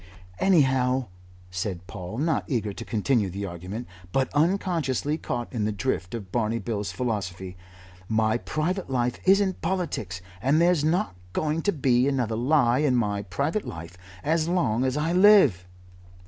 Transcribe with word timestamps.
"Anyhow," 0.39 1.09
said 1.51 1.85
Paul, 1.85 2.17
not 2.17 2.45
eager 2.47 2.73
to 2.73 2.83
continue 2.83 3.29
the 3.29 3.45
argument, 3.45 3.85
but 4.11 4.33
unconsciously 4.33 5.15
caught 5.19 5.53
in 5.53 5.63
the 5.65 5.71
drift 5.71 6.15
of 6.15 6.31
Barney 6.31 6.57
Bill's 6.57 6.91
philosophy, 6.91 7.55
"my 8.09 8.39
private 8.39 8.89
life 8.89 9.19
isn't 9.25 9.61
politics, 9.61 10.19
and 10.41 10.59
there's 10.59 10.83
not 10.83 11.15
going 11.33 11.61
to 11.61 11.71
be 11.71 12.07
another 12.07 12.35
lie 12.35 12.79
in 12.79 12.95
my 12.95 13.21
private 13.21 13.67
life 13.67 13.95
as 14.23 14.47
long 14.47 14.85
as 14.85 14.97
I 14.97 15.13
live." 15.13 15.67